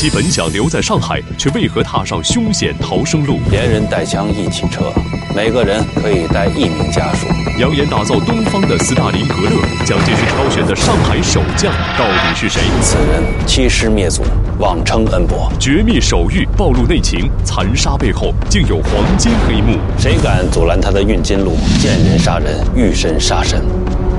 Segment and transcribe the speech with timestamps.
[0.00, 3.38] 小夫妻本想留在上海，却为何踏上凶险逃生路？
[3.50, 4.90] 连人带枪一起撤，
[5.36, 7.26] 每个人可以带一名家属。
[7.58, 12.62] 扬言打造东方的斯大林格勒，蒋介石挑选的上海守将到底是谁？
[12.80, 14.22] 此人欺师灭祖，
[14.58, 19.76] 妄称恩伯，绝密手谕暴露内情，残杀背后竟有黄金黑幕。
[19.98, 21.58] 谁敢阻拦他的运金路？
[21.78, 23.62] 见人杀人，遇神杀神。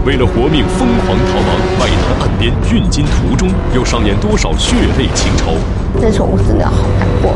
[0.03, 5.53] 为了活命，疯狂逃亡，外滩岸边运金途中，又上演多少血泪情仇？
[6.01, 7.35] 那时候我真的好难过，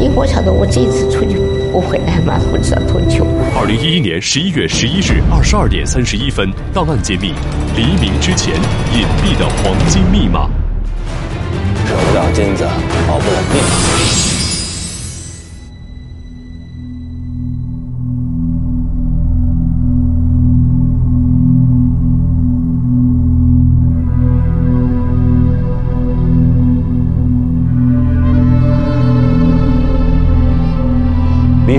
[0.00, 1.38] 因为我晓得我这一次出去
[1.70, 3.26] 不回来嘛，不知道多久。
[3.54, 7.34] 二零一一年十一月十一日二十二点三十一分，档案揭秘：
[7.76, 8.54] 黎明之前
[8.94, 10.48] 隐蔽的黄金密码。
[11.86, 12.64] 扯不了金子，
[13.06, 14.41] 保不了命。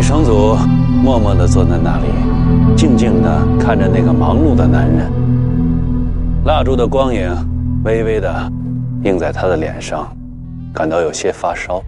[0.03, 0.57] 生祖
[1.01, 2.07] 默默地坐在那里，
[2.75, 5.09] 静静地看着那个忙碌的男人。
[6.43, 7.31] 蜡烛的光影
[7.85, 8.51] 微微地
[9.05, 10.05] 映在他的脸上，
[10.73, 11.81] 感到有些发烧。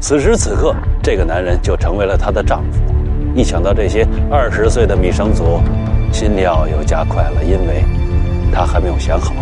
[0.00, 2.80] 此时此刻，这个男人就成为了她的丈夫。
[3.34, 5.58] 一想到这些，二十岁的米生祖
[6.12, 7.84] 心跳又加快了，因为
[8.52, 9.34] 他还没有想好。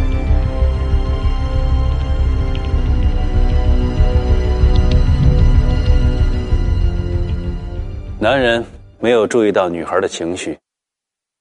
[8.24, 8.64] 男人
[9.00, 10.58] 没有注意到女孩的情绪，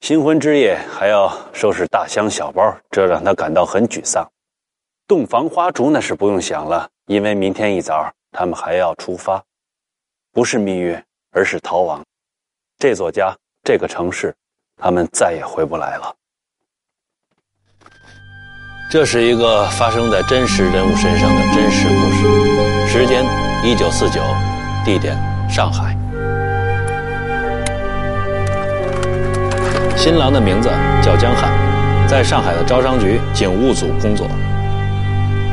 [0.02, 4.22] 新婚之夜还要收拾大箱小包，这让他感到很沮丧。
[5.08, 9.42] 洞房花烛那是不用想了，因为明天一早他们还要出发，
[10.30, 12.04] 不是蜜月，而是逃亡。
[12.78, 14.34] 这座家，这个城市，
[14.76, 16.14] 他们再也回不来了。
[18.90, 23.24] 这是一个发生在真实人物身上的真实故事，时间
[23.64, 24.20] 一九四九，
[24.84, 25.16] 地点
[25.48, 25.96] 上海。
[30.04, 30.68] 新郎的名字
[31.02, 31.50] 叫江汉，
[32.06, 34.28] 在上海的招商局警务组工作。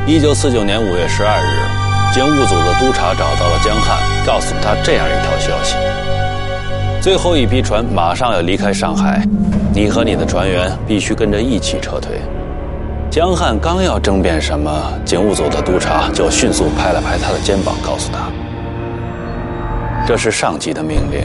[0.06, 5.76] 一九四九年五月十二日，警务组的督察找到了江汉，告诉他这样一条消息：
[7.00, 9.26] 最后一批船马上要离开上海，
[9.72, 12.20] 你和你的船员必须跟着一起撤退。
[13.10, 14.70] 江汉刚要争辩什么，
[15.02, 18.28] 警务组的督察就迅速拍了拍他的肩膀，告诉他
[20.06, 21.24] ：“这是上级的命令。”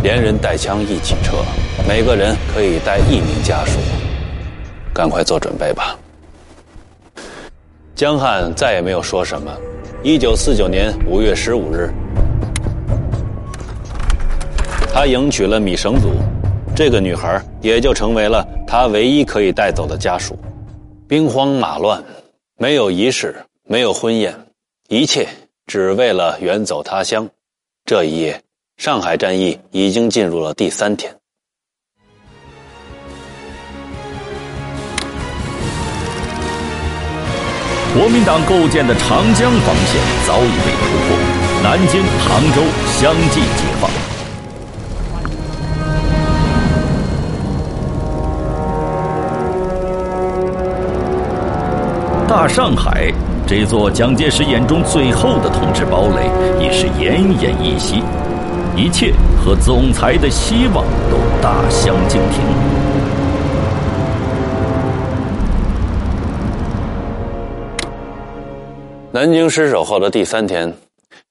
[0.00, 1.38] 连人带枪一起撤，
[1.86, 3.78] 每个人可以带一名家属，
[4.94, 5.98] 赶快做准备吧。
[7.94, 9.54] 江汉再也没有说什么。
[10.02, 11.90] 一九四九年五月十五日，
[14.92, 16.10] 他迎娶了米绳祖，
[16.74, 20.38] 这个女孩也就成为了他唯一可以带走的家属。
[21.08, 22.02] 兵荒马乱，
[22.56, 23.34] 没有仪式，
[23.64, 24.34] 没有婚宴，
[24.88, 25.26] 一切
[25.66, 27.28] 只为了远走他乡。
[27.84, 28.40] 这一夜。
[28.76, 31.12] 上海战役已经进入了第三天，
[37.94, 41.16] 国民党构建的长江防线早已被突破，
[41.62, 43.90] 南京、杭州相继解放。
[52.28, 53.10] 大上海
[53.46, 56.30] 这座蒋介石眼中最后的统治堡垒
[56.62, 58.02] 已是奄奄一息。
[58.76, 59.12] 一切
[59.44, 62.87] 和总裁的希望都大相径庭。
[69.18, 70.72] 南京失守后的第三天，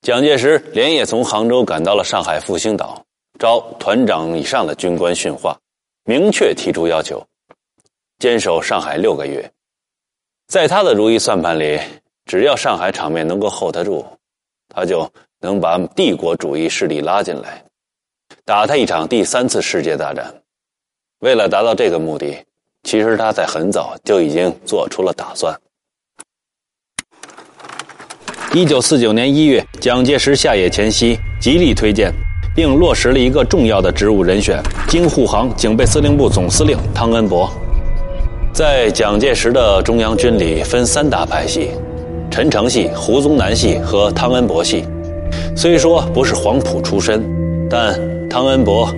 [0.01, 3.01] 蒋介石连夜从杭州赶到了上海复兴岛，
[3.39, 5.57] 招团长以上的军官训话，
[6.03, 7.25] 明确提出要求：
[8.19, 9.49] 坚守上海六个月。
[10.49, 11.79] 在他的如意算盘里，
[12.25, 14.05] 只要上海场面能够 hold 得住，
[14.67, 15.09] 他就。
[15.39, 17.63] 能把帝国主义势力拉进来，
[18.43, 20.41] 打他一场第三次世界大战。
[21.19, 22.43] 为了达到这个目的，
[22.83, 25.55] 其实他在很早就已经做出了打算。
[28.53, 32.11] 一九四九年一月，蒋介石下野前夕，极力推荐
[32.55, 37.51] 并落实了一个重要的职务人选——京沪杭警备司令部总司令汤恩伯。
[38.53, 41.71] 在蒋介石的中央军里，分三大派系：
[42.31, 44.85] 陈诚系、胡宗南系和汤恩伯系。
[45.55, 47.21] 虽说不是黄埔出身，
[47.69, 47.99] 但
[48.29, 48.89] 汤恩伯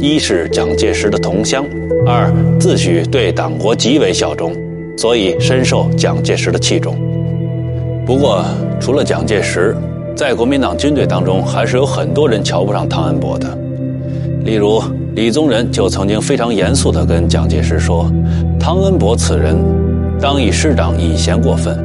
[0.00, 1.64] 一是蒋介石的同乡，
[2.06, 4.56] 二自诩对党国极为效忠，
[4.96, 6.98] 所以深受蒋介石的器重。
[8.06, 8.44] 不过，
[8.80, 9.76] 除了蒋介石，
[10.14, 13.48] 在国民党军队当中，还是有很多人瞧不上汤恩伯的。
[14.44, 14.82] 例如，
[15.14, 18.10] 李宗仁就曾经非常严肃地跟蒋介石说
[18.60, 19.56] ：“汤恩伯此人，
[20.20, 21.82] 当一师长已嫌过分，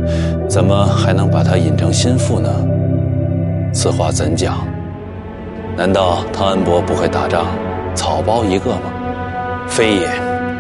[0.49, 2.49] 怎么还能把他引成心腹呢？
[3.71, 4.57] 此话怎讲？
[5.77, 7.45] 难道汤恩伯不会打仗，
[7.95, 8.81] 草包一个吗？
[9.67, 10.09] 非也。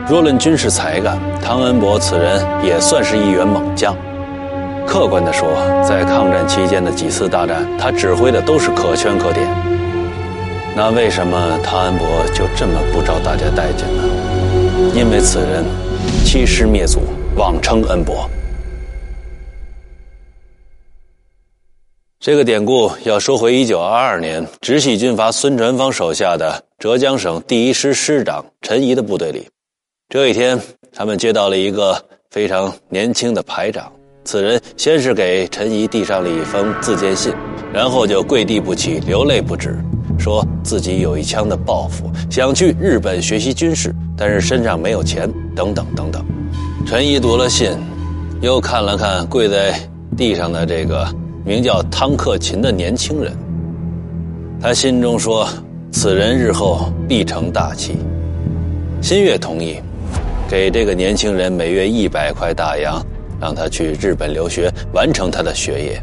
[0.07, 3.93] 若论军事才干，汤恩伯此人也算是一员猛将。
[4.89, 5.47] 客观地说，
[5.87, 9.47] 在抗战期间的几次大战，他指挥的都是可圈可点。
[10.75, 14.03] 那为什么汤恩伯就这么不招大家待见呢？
[14.95, 15.63] 因为此人
[16.25, 17.01] 欺师灭祖，
[17.35, 18.27] 妄称恩伯。
[22.19, 29.47] 这个典故要说回一九二二年，直系军阀孙传芳手下的浙江省第一师师长陈仪的部队里，
[30.09, 30.59] 这一天，
[30.91, 31.95] 他们接到了一个
[32.31, 33.91] 非常年轻的排长。
[34.31, 37.33] 此人先是给陈仪递上了一封自荐信，
[37.73, 39.75] 然后就跪地不起，流泪不止，
[40.19, 46.23] 说自己有一腔的抱负，想去日本学习军事，但是身上没有钱，等等等等。
[46.85, 47.71] 陈仪读了信，
[48.39, 49.73] 又看了看跪在
[50.15, 51.11] 地上的这个
[51.43, 53.35] 名叫汤克勤的年轻人，
[54.61, 55.49] 他心中说
[55.91, 57.97] ：“此人日后必成大器。”
[59.01, 59.79] 新月同意，
[60.47, 63.03] 给这个年轻人每月一百块大洋。
[63.39, 66.01] 让他去日本留学，完成他的学业。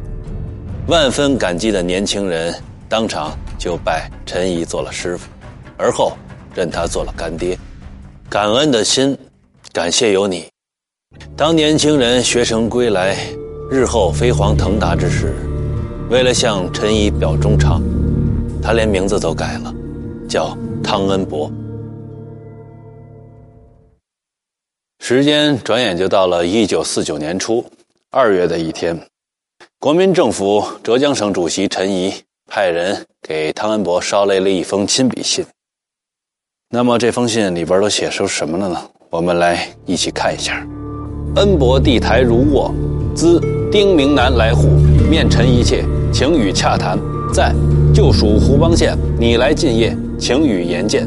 [0.86, 2.54] 万分感激的年轻人
[2.88, 5.28] 当场就拜陈仪做了师傅，
[5.76, 6.16] 而后
[6.54, 7.58] 认他做了干爹。
[8.28, 9.16] 感恩的心，
[9.72, 10.46] 感谢有你。
[11.36, 13.16] 当年轻人学成归来，
[13.70, 15.34] 日后飞黄腾达之时，
[16.08, 17.82] 为了向陈仪表忠诚，
[18.62, 19.74] 他连名字都改了，
[20.28, 21.50] 叫汤恩伯。
[25.08, 27.64] 时间转眼就到了一九四九年初
[28.10, 29.00] 二月的一天，
[29.78, 32.12] 国民政府浙江省主席陈仪
[32.50, 35.46] 派人给汤恩伯捎来了一封亲笔信。
[36.70, 38.82] 那么这封信里边都写出什么了呢？
[39.08, 40.66] 我们来一起看一下。
[41.36, 42.74] 恩伯地台如卧，
[43.14, 44.66] 兹丁明南来沪，
[45.08, 46.98] 面陈一切，请与洽谈。
[47.32, 47.54] 在
[47.94, 51.06] 就属胡邦县，你来进谒，请与言见。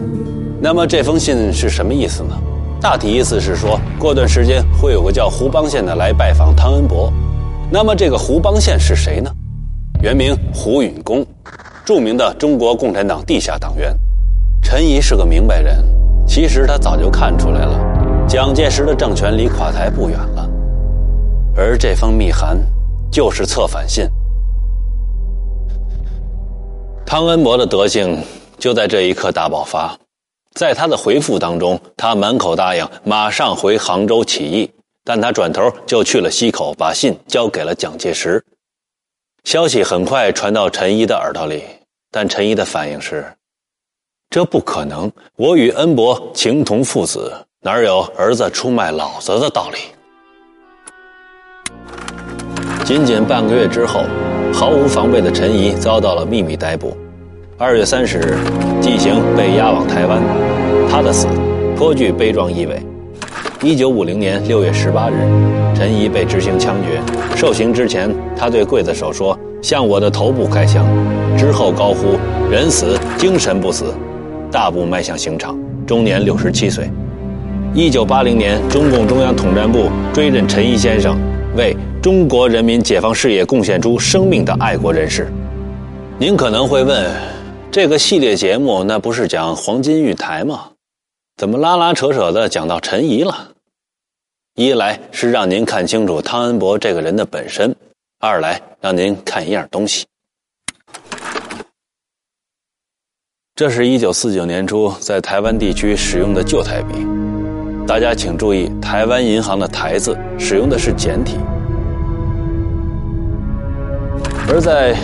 [0.61, 2.41] 那么这封信是什么意思呢？
[2.81, 7.11] 大体意思是说，过段时间会有个叫胡邦宪的来拜访汤恩伯。
[7.69, 9.29] 那么这个胡邦宪是谁呢？
[10.01, 11.25] 原名胡允恭，
[11.83, 13.93] 著名的中国共产党地下党员。
[14.63, 15.83] 陈仪是个明白人，
[16.25, 20.49] 其实他早就看出来了，蒋介石的政权离垮台不远了。
[21.55, 22.57] 而这封密函
[23.11, 24.07] 就是策反信。
[27.05, 28.23] 汤恩伯的德行
[28.57, 29.97] 就在这一刻大爆发。
[30.55, 34.69] 在他的回复当中，他满口答应马上回杭州起义，
[35.03, 38.43] 但他转头就去了西口，把信交给了蒋介石。
[39.43, 41.63] 消息很快传到陈仪的耳朵里，
[42.11, 43.25] 但陈仪的反应是
[44.29, 49.77] ：“这不可能，我与恩伯情同父子，哪有儿子出卖老子的道理？”
[52.83, 54.03] 仅仅半个月之后，
[54.53, 56.97] 毫无防备的陈仪遭到了秘密逮捕。
[57.57, 58.37] 二月三十日，
[58.81, 60.21] 纪行被押往台湾，
[60.89, 61.27] 他的死
[61.75, 62.81] 颇具悲壮意味。
[63.61, 65.13] 一九五零年六月十八日，
[65.75, 67.01] 陈仪被执行枪决。
[67.35, 70.85] 受刑之前，他对刽子手说：“向我的头部开枪。”
[71.37, 72.17] 之后高呼
[72.49, 73.93] ：“人死，精神不死。”
[74.49, 76.89] 大步迈向刑场，终年六十七岁。
[77.73, 81.17] 一九八零年，中共中央统战部追认陈仪先生
[81.57, 85.27] 为中国人民解放事业贡献出生命的爱国人士。
[86.17, 87.05] 您可能会问。
[87.71, 90.71] 这个系列节目那不是讲黄金玉台吗？
[91.37, 93.51] 怎么拉拉扯扯的讲到陈仪了？
[94.55, 97.75] 一来是让您看清楚汤恩伯这个人的本身，
[98.19, 100.07] 二来让您看一样东西。
[103.55, 107.05] 这是一九四九年初在台湾地区使用的旧台币，
[107.85, 111.37] 大家请注意，台湾银行的“台”字使用的是简体，
[114.47, 114.97] 而在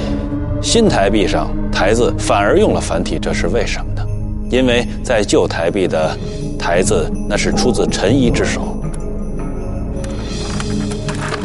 [0.61, 1.49] 新台币上。
[1.71, 4.07] 台字反而用了繁体，这是为什么呢？
[4.49, 6.17] 因为在旧台币的
[6.57, 8.61] 台字，那是出自陈仪之手。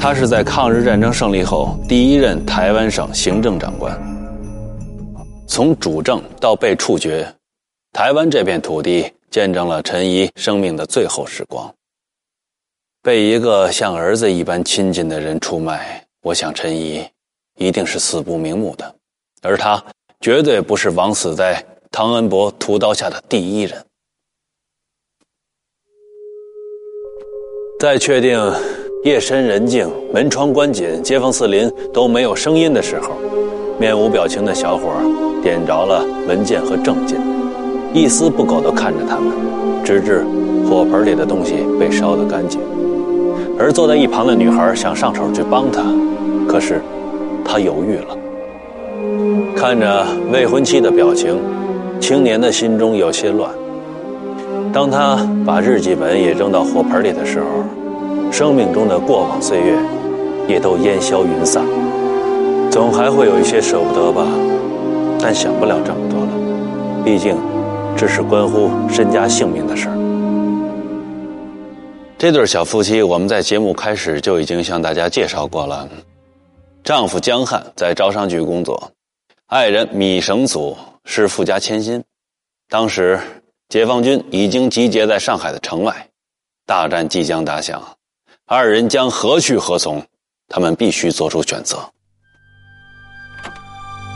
[0.00, 4.00] 他是在抗日战争胜利后第一任台湾省行政长官，
[5.48, 7.26] 从主政到被处决，
[7.92, 11.68] 台湾这片土地见证了陈仪生命的最后时光。
[13.02, 17.04] 被一个像儿子一般亲近的人出卖，我想陈仪
[17.56, 18.94] 一定是死不瞑目的，
[19.42, 19.82] 而他。
[20.22, 23.82] 绝对不是枉死在汤恩伯屠刀下的第一人。
[27.78, 28.38] 在确定
[29.02, 33.16] 夜深人静、门窗关紧、街坊四邻都没有声音的时候，
[33.78, 34.90] 面无表情的小伙
[35.42, 37.18] 点着了文件和证件，
[37.94, 39.32] 一丝不苟地看着他们，
[39.82, 40.22] 直至
[40.68, 42.60] 火盆里的东西被烧得干净。
[43.58, 45.82] 而坐在一旁的女孩想上手去帮他，
[46.46, 46.82] 可是
[47.42, 48.19] 他犹豫了。
[49.56, 51.38] 看着未婚妻的表情，
[52.00, 53.50] 青年的心中有些乱。
[54.72, 57.46] 当他把日记本也扔到火盆里的时候，
[58.32, 59.76] 生命中的过往岁月
[60.48, 61.64] 也都烟消云散，
[62.70, 64.26] 总还会有一些舍不得吧，
[65.20, 67.36] 但想不了这么多了，毕竟
[67.96, 69.96] 这是关乎身家性命的事儿。
[72.16, 75.88] 这对小夫妻，我们在节目开始就已经向大家介绍过了。
[76.84, 78.90] 丈夫江汉在招商局工作，
[79.50, 82.04] 爱人米绳祖是富家千金。
[82.68, 83.18] 当时
[83.68, 86.06] 解放军已经集结在上海的城外，
[86.64, 87.82] 大战即将打响，
[88.46, 90.00] 二人将何去何从？
[90.48, 91.78] 他们必须做出选择。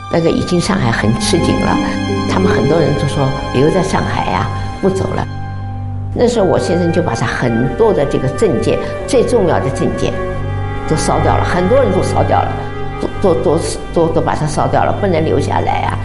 [0.09, 1.77] 那个已经上海很吃紧了，
[2.31, 4.49] 他们很多人都说留在上海呀，
[4.81, 5.27] 不走了。
[6.15, 10.13] 那时候我先生就把他很多的这个证件，最重要的证件，
[10.87, 12.49] 都烧掉了，很多人都烧掉了，
[13.25, 13.59] 都都
[13.91, 15.97] 都都把它烧掉了，不能留下来啊，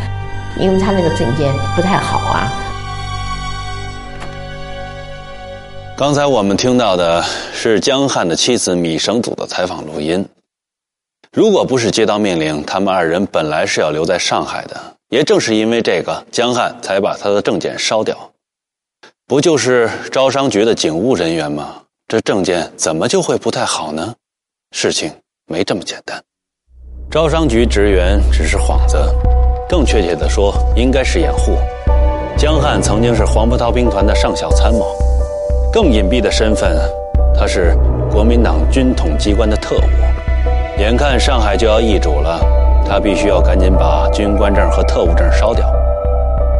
[0.59, 2.51] 因为他那个证件不太好啊。
[5.99, 7.23] 刚才我们听到的
[7.53, 10.27] 是江汉的妻子米绳祖的采访录音。
[11.31, 14.81] 如果不是接到命令，他们二人本来是要留在上海的。
[15.11, 18.17] 也正是因为这个，江汉才把他的证件烧掉。
[19.27, 21.83] 不就是招商局的警务人员吗？
[22.09, 24.15] 这证件怎么就会不太好呢？
[24.73, 25.13] 事情
[25.47, 26.19] 没这么简单。
[27.11, 28.97] 招商局职员只是幌子，
[29.69, 31.59] 更确切的说，应该是掩护。
[32.37, 34.87] 江汉曾经是黄伯韬兵团的上校参谋，
[35.73, 36.79] 更隐蔽的身份，
[37.35, 37.77] 他是
[38.13, 39.81] 国民党军统机关的特务。
[40.79, 42.41] 眼看上海就要易主了，
[42.89, 45.69] 他必须要赶紧把军官证和特务证烧掉。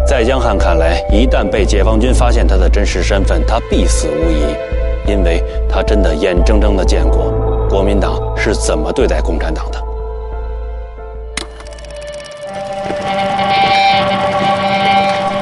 [0.05, 7.33] 在江汉看来，一旦被解放军发现他的真实身份，他必死无疑，因为他真的眼睁睁地见过
[7.69, 9.81] 国民党是怎么对待共产党的。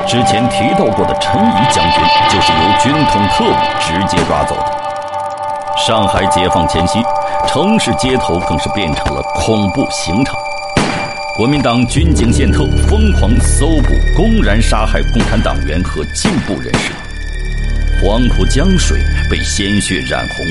[0.08, 5.76] 之前提到过的陈仪将军，就是由军统特务直接抓走的。
[5.76, 7.02] 上海解放前夕，
[7.46, 10.34] 城市街头更是变成了恐怖刑场。
[11.36, 16.90] 国民党军警宪特疯狂搜捕、公然杀害共产党员和进步人士，
[18.02, 18.98] 黄浦江水
[19.30, 20.46] 被鲜血染红，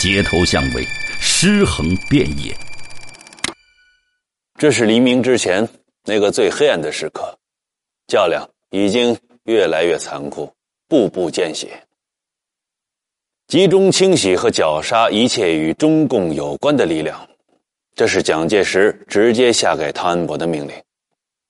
[0.00, 0.84] 街头巷尾
[1.20, 2.52] 尸横遍野。
[4.58, 5.68] 这是黎明之前
[6.06, 7.38] 那个最黑暗的时刻，
[8.08, 10.50] 较量已经越来越残酷，
[10.88, 11.68] 步步见血，
[13.46, 17.28] 集中清洗和绞杀一切与中共有关的力量。
[17.94, 20.74] 这是蒋介石直接下给汤恩伯的命令，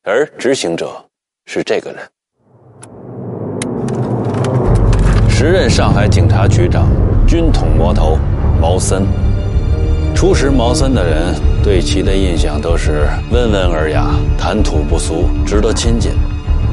[0.05, 1.05] 而执行者
[1.47, 2.09] 是这个人——
[5.29, 6.89] 时任上海警察局长、
[7.27, 8.17] 军统魔头
[8.61, 9.05] 毛森。
[10.15, 16.13] 初识毛森的人对其的印象都是温文尔雅、谈吐不俗、值得亲近。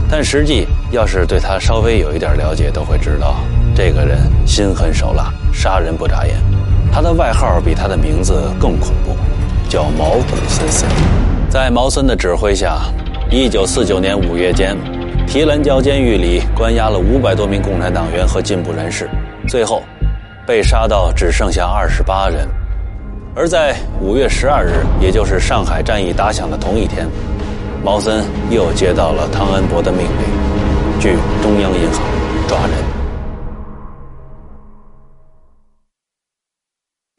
[0.09, 3.37] 但实际要是对他稍微有一点了解，都会知道
[3.75, 6.35] 这个人心狠手辣，杀人不眨眼。
[6.91, 9.15] 他的外号比他的名字更恐怖。
[9.69, 10.87] 叫毛骨森森，
[11.49, 12.81] 在毛森的指挥下，
[13.31, 14.77] 一九四九年五月间，
[15.25, 19.09] 提篮桥监狱里关押了五百多名共产党员和进步人士，
[19.47, 19.81] 最后
[20.45, 22.47] 被杀到只剩下二十八人。
[23.35, 27.07] 而在五月十二日，也就是上海战役打响的同一天，
[27.83, 32.01] 毛森又接到了汤恩伯的命令，去中央银行
[32.47, 32.71] 抓人。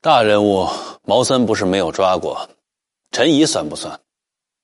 [0.01, 0.67] 大人物。
[1.07, 2.49] 毛森不是没有抓过，
[3.11, 4.01] 陈仪算不算？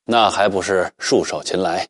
[0.07, 1.87] 那还不是束手擒来。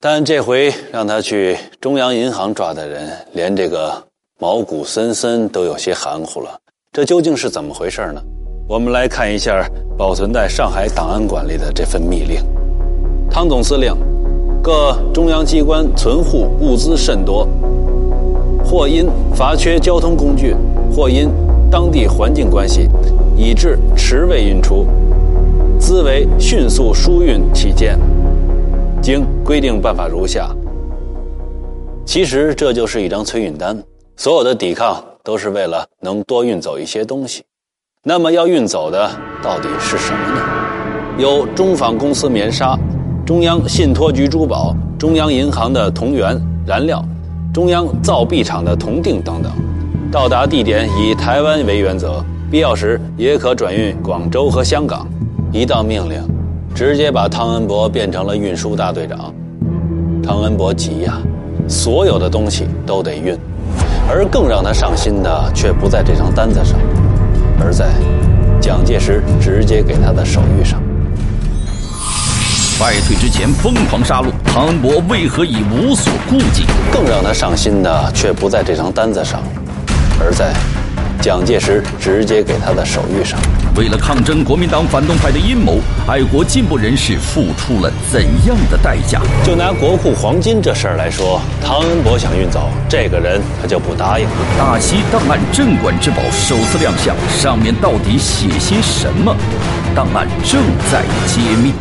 [0.00, 4.04] 但这回让他去中央银行抓的人，连这个
[4.40, 6.58] 毛骨森森都有些含糊了。
[6.90, 8.20] 这究竟是怎么回事呢？
[8.68, 9.64] 我们来看一下
[9.96, 12.44] 保存在上海档案馆里的这份密令：
[13.38, 13.94] 汤总司令，
[14.60, 17.46] 各中央机关存户物资甚多，
[18.64, 20.56] 或因乏缺交通工具，
[20.92, 21.28] 或因
[21.70, 22.88] 当地环境关系。
[23.36, 24.84] 以致迟未运出，
[25.78, 27.96] 兹为迅速疏运起见，
[29.00, 30.50] 经规定办法如下。
[32.04, 33.80] 其实这就是一张催运单，
[34.16, 37.44] 所有的抵抗都是为了能多运走一些东西。
[38.02, 39.08] 那么要运走的
[39.40, 40.42] 到底是什么呢？
[41.18, 42.76] 有中纺公司棉纱、
[43.28, 47.04] 中央信托局珠宝、中央银行的铜元燃料、
[47.52, 49.52] 中央造币厂的铜锭等等。
[50.10, 52.24] 到达地点以台湾为原则。
[52.50, 55.06] 必要时也可转运广州和香港。
[55.52, 56.22] 一道命令，
[56.74, 59.30] 直接把汤恩伯变成了运输大队长。
[60.22, 61.20] 汤恩伯急呀，
[61.68, 63.36] 所有的东西都得运，
[64.08, 66.78] 而更让他上心的却不在这张单子上，
[67.60, 67.90] 而在
[68.58, 70.80] 蒋介石直接给他的手谕上。
[72.78, 76.64] 败退之前疯狂杀戮，唐恩伯为何已无所顾忌？
[76.92, 79.42] 更让他上心的却不在这张单子上，
[80.20, 80.54] 而在
[81.20, 83.36] 蒋介石直接给他的手谕上。
[83.74, 89.20] 为了抗争国民党反动派的阴谋，爱国进步人士付出了怎样的代价？
[89.44, 94.26] 就拿国库黄金这事儿来说，唐恩伯想运走这个人，他就不答应。
[94.56, 99.34] 大西档案镇馆之宝首次亮相，上面到底写些什么？
[99.96, 101.72] 档案正在揭秘。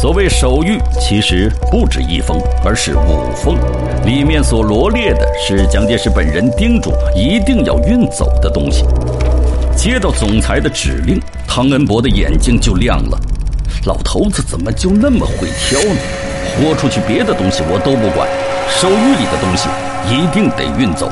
[0.00, 3.58] 所谓手谕，其实不止一封，而是五封。
[4.06, 8.84] 里面所罗列的是蒋介石本人叮嘱一定要运走的东西。
[9.76, 13.18] 接到总裁的指令，汤恩伯的眼睛就亮了。
[13.86, 16.00] 老头子怎么就那么会挑呢？
[16.54, 18.28] 豁出去别的东西我都不管，
[18.68, 19.68] 手谕里的东西
[20.14, 21.10] 一定得运走。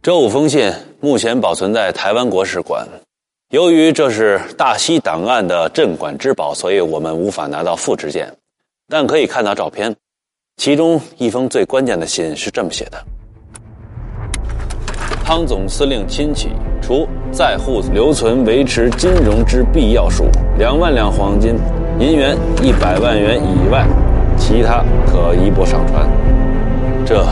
[0.00, 2.88] 这五封信目前保存在台湾国史馆。
[3.50, 8.32] 由于这是大西档案的镇馆之宝，所以我们无法拿到复制件，
[8.88, 9.92] 但可以看到照片。
[10.56, 13.04] 其中一封最关键的信是这么写的
[15.26, 21.56] ：“汤总司令亲启，除在沪留存维持金融之必要数两万两黄金、
[21.98, 23.84] 银元一百万元以外，
[24.38, 26.08] 其他可一拨上传。”
[27.04, 27.26] 这，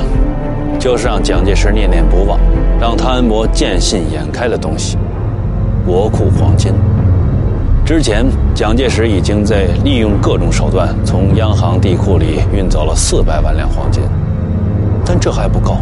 [0.81, 2.41] 就是让蒋介石念念不忘，
[2.81, 4.99] 让汤恩伯见信眼开的东西。
[5.89, 6.71] 国库黄金。
[7.83, 14.03] 之前，蒋介石已经在利用各种手段从央行地库里运走了四百万两黄金，
[15.03, 15.79] 但这还不够。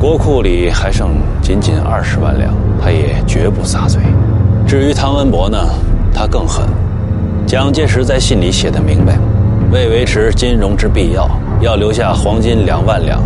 [0.00, 1.10] 国库里还剩
[1.42, 4.00] 仅仅二十万两，他也绝不撒嘴。
[4.66, 5.58] 至于汤恩伯呢，
[6.10, 6.66] 他更狠。
[7.46, 9.18] 蒋介石在信里写的明白，
[9.70, 11.28] 为维持金融之必要，
[11.60, 13.22] 要留下黄金两万两，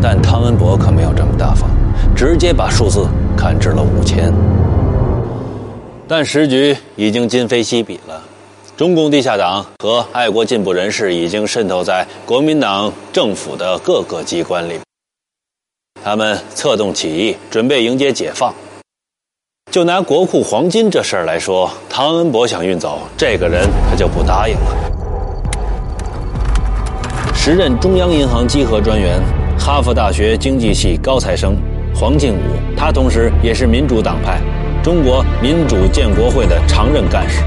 [0.00, 1.68] 但汤恩伯可没有这么大方，
[2.14, 3.06] 直接把数字
[3.36, 4.32] 砍至了五千。
[6.08, 8.22] 但时局已经今非昔比了，
[8.76, 14.78] 中共地下党和爱国进步人士已经渗透在国民党政府的各个机关里，
[16.04, 18.54] 他们策动起义，准备迎接解放。
[19.72, 24.76] 就拿国库黄金这事儿来说，汤恩伯想运走这个人，他就不答应了。
[27.34, 29.20] 时任中央银行稽核专员、
[29.58, 31.56] 哈佛大学经济系高材生
[31.92, 34.40] 黄敬武，他同时也是民主党派。
[34.86, 37.42] 中国民主建国会的常任干事。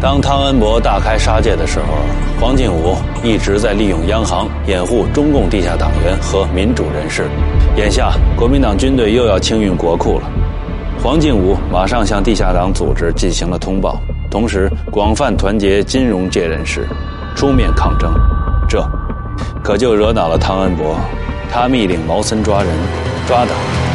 [0.00, 1.86] 当汤恩伯大开杀戒的时候，
[2.40, 7.28] 黄敬武一直在利用央行掩护中共地下党员和民主人士。
[7.76, 10.28] 眼下国民党军队又要清运国库了，
[11.00, 13.96] 黄敬武马上向地下党组织进行了通报，
[14.28, 16.88] 同时广泛团结金融界人士，
[17.36, 18.12] 出面抗争。
[18.68, 18.84] 这
[19.62, 20.96] 可就惹恼了汤恩伯，
[21.52, 22.68] 他密令毛森抓人，
[23.28, 23.52] 抓的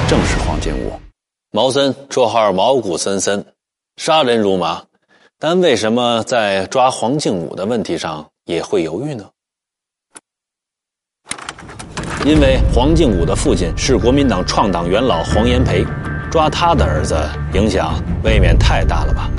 [0.07, 1.02] 正是黄敬武。
[1.55, 3.45] 毛森，绰号毛骨森森，
[3.97, 4.81] 杀人如麻，
[5.37, 9.23] 但为什么在抓黄敬武的问题上也会犹豫呢？
[12.25, 15.85] 因为黄敬武的父亲是国民党创党元老黄炎培，
[16.31, 17.15] 抓他的儿子
[17.53, 19.29] 影响未免太大了吧？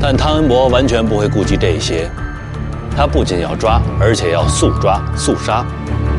[0.00, 2.08] 但汤恩伯完全不会顾及这些，
[2.96, 5.66] 他不仅要抓，而且要速抓速杀。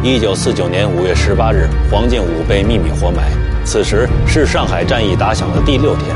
[0.04, 3.32] 一九四九年五月十八日，黄敬武被秘密活埋。
[3.64, 6.16] 此时是上海战役打响的第六天，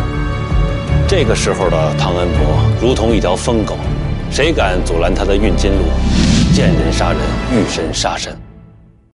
[1.07, 3.75] 这个时候的汤恩伯如同一条疯狗，
[4.29, 5.85] 谁敢阻拦他的运金路？
[6.53, 7.19] 见人杀人，
[7.51, 8.48] 遇神杀神。